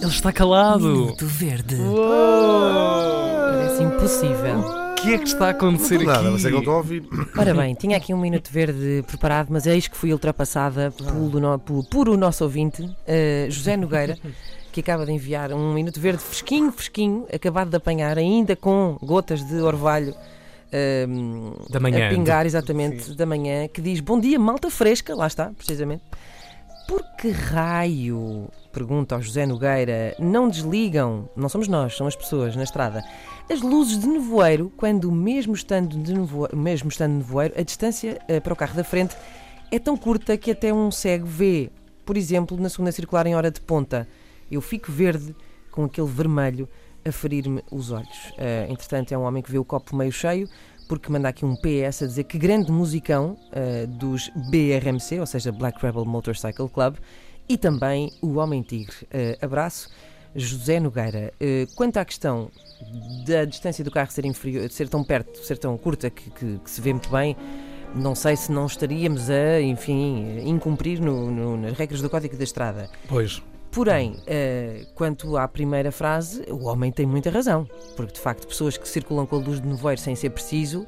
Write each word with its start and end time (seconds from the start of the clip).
Ele 0.00 0.06
está 0.10 0.32
calado. 0.32 0.80
Minuto 0.88 1.26
Verde. 1.26 1.76
Parece 3.50 3.82
impossível. 3.82 4.60
O 4.60 4.94
que 5.00 5.14
é 5.14 5.18
que 5.18 5.24
está 5.28 5.46
a 5.46 5.50
acontecer 5.50 5.98
Nada, 6.04 6.20
aqui? 6.20 6.28
mas 6.30 6.44
é 6.44 6.48
que 6.48 6.52
não 6.52 6.58
estão 6.60 6.74
a 6.74 6.76
ouvir. 6.78 7.04
Ora 7.36 7.54
bem, 7.54 7.74
tinha 7.74 7.96
aqui 7.96 8.12
um 8.12 8.18
minuto 8.20 8.50
verde 8.50 9.04
preparado, 9.06 9.48
mas 9.50 9.64
eis 9.66 9.86
que 9.86 9.96
fui 9.96 10.12
ultrapassada 10.12 10.90
pelo 10.90 11.38
no- 11.40 11.58
por 11.58 12.08
o 12.08 12.16
nosso 12.16 12.42
ouvinte, 12.42 12.88
eh, 13.06 13.46
José 13.48 13.76
Nogueira, 13.76 14.18
que 14.72 14.80
acaba 14.80 15.06
de 15.06 15.12
enviar 15.12 15.52
um 15.52 15.72
minuto 15.72 16.00
verde 16.00 16.20
fresquinho, 16.20 16.72
fresquinho, 16.72 17.26
acabado 17.32 17.70
de 17.70 17.76
apanhar, 17.76 18.18
ainda 18.18 18.56
com 18.56 18.96
gotas 19.00 19.42
de 19.46 19.60
orvalho. 19.60 20.14
ehm, 20.72 21.52
Da 21.70 21.80
manhã. 21.80 22.08
A 22.08 22.10
pingar, 22.10 22.44
exatamente, 22.44 23.14
da 23.14 23.24
manhã, 23.24 23.66
que 23.68 23.80
diz: 23.80 24.00
Bom 24.00 24.18
dia, 24.20 24.38
malta 24.38 24.68
fresca, 24.68 25.14
lá 25.14 25.26
está, 25.26 25.46
precisamente. 25.56 26.02
Por 26.88 27.04
que 27.18 27.28
raio, 27.30 28.48
pergunta 28.72 29.14
ao 29.14 29.20
José 29.20 29.44
Nogueira, 29.44 30.16
não 30.18 30.48
desligam, 30.48 31.28
não 31.36 31.46
somos 31.46 31.68
nós, 31.68 31.94
são 31.94 32.06
as 32.06 32.16
pessoas 32.16 32.56
na 32.56 32.62
estrada, 32.62 33.04
as 33.52 33.60
luzes 33.60 33.98
de 33.98 34.06
nevoeiro 34.06 34.72
quando, 34.74 35.12
mesmo 35.12 35.52
estando, 35.52 36.02
de 36.02 36.14
nevoeiro, 36.14 36.56
mesmo 36.56 36.88
estando 36.88 37.18
nevoeiro, 37.18 37.52
a 37.60 37.62
distância 37.62 38.18
eh, 38.26 38.40
para 38.40 38.54
o 38.54 38.56
carro 38.56 38.74
da 38.74 38.82
frente 38.82 39.14
é 39.70 39.78
tão 39.78 39.98
curta 39.98 40.34
que 40.38 40.50
até 40.50 40.72
um 40.72 40.90
cego 40.90 41.26
vê, 41.26 41.70
por 42.06 42.16
exemplo, 42.16 42.58
na 42.58 42.70
segunda 42.70 42.90
circular 42.90 43.26
em 43.26 43.36
hora 43.36 43.50
de 43.50 43.60
ponta. 43.60 44.08
Eu 44.50 44.62
fico 44.62 44.90
verde 44.90 45.36
com 45.70 45.84
aquele 45.84 46.08
vermelho 46.08 46.66
a 47.04 47.12
ferir-me 47.12 47.62
os 47.70 47.90
olhos. 47.90 48.32
Eh, 48.38 48.66
entretanto, 48.70 49.12
é 49.12 49.18
um 49.18 49.24
homem 49.24 49.42
que 49.42 49.52
vê 49.52 49.58
o 49.58 49.64
copo 49.64 49.94
meio 49.94 50.10
cheio, 50.10 50.48
porque 50.88 51.12
manda 51.12 51.28
aqui 51.28 51.44
um 51.44 51.54
PS 51.54 52.02
a 52.02 52.06
dizer 52.06 52.24
que 52.24 52.38
grande 52.38 52.72
musicão 52.72 53.36
eh, 53.52 53.86
dos 53.86 54.30
BRMC, 54.50 55.20
ou 55.20 55.26
seja, 55.26 55.52
Black 55.52 55.80
Rebel 55.84 56.04
Motorcycle 56.04 56.68
Club, 56.68 56.96
e 57.48 57.56
também 57.58 58.10
o 58.22 58.36
Homem 58.36 58.62
Tigre. 58.62 58.96
Eh, 59.10 59.38
abraço, 59.40 59.88
José 60.34 60.80
Nogueira. 60.80 61.32
Eh, 61.40 61.66
quanto 61.76 61.98
à 61.98 62.04
questão 62.04 62.50
da 63.26 63.44
distância 63.44 63.84
do 63.84 63.90
carro 63.90 64.10
ser 64.10 64.24
inferior, 64.24 64.70
ser 64.70 64.88
tão 64.88 65.04
perto, 65.04 65.38
ser 65.44 65.58
tão 65.58 65.76
curta 65.76 66.08
que, 66.10 66.30
que- 66.30 66.58
que 66.58 66.70
se 66.70 66.80
vê 66.80 66.92
muito 66.92 67.10
bem, 67.10 67.36
não 67.94 68.14
sei 68.14 68.36
se 68.36 68.52
não 68.52 68.66
estaríamos 68.66 69.28
a, 69.30 69.60
enfim, 69.60 70.40
incumprir 70.44 71.00
no- 71.00 71.30
no- 71.30 71.56
nas 71.56 71.72
regras 71.76 72.00
do 72.02 72.08
Código 72.10 72.36
da 72.36 72.44
Estrada. 72.44 72.88
Pois. 73.08 73.42
Porém, 73.78 74.16
eh, 74.26 74.86
quanto 74.92 75.36
à 75.36 75.46
primeira 75.46 75.92
frase, 75.92 76.42
o 76.50 76.64
homem 76.64 76.90
tem 76.90 77.06
muita 77.06 77.30
razão. 77.30 77.64
Porque, 77.96 78.14
de 78.14 78.18
facto, 78.18 78.48
pessoas 78.48 78.76
que 78.76 78.88
circulam 78.88 79.24
com 79.24 79.36
a 79.36 79.38
luz 79.38 79.60
de 79.60 79.68
nevoeiro 79.68 80.00
sem 80.00 80.16
ser 80.16 80.30
preciso, 80.30 80.84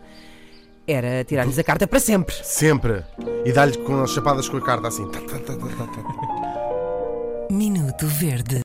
era 0.89 1.23
tirar-lhes 1.23 1.57
a 1.57 1.63
carta 1.63 1.87
para 1.87 2.01
sempre. 2.01 2.35
Sempre. 2.43 3.05
E 3.45 3.53
dá-lhe 3.53 3.79
com 3.79 4.03
as 4.03 4.11
chapadas 4.11 4.49
com 4.49 4.57
a 4.57 4.61
carta 4.61 4.89
assim. 4.89 5.09
Minuto 7.49 8.09
Verde. 8.09 8.57